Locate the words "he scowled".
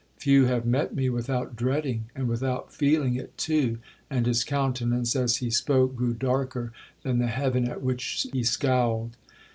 8.33-9.15